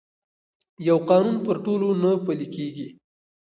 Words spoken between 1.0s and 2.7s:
قانون پر ټولو نه پلي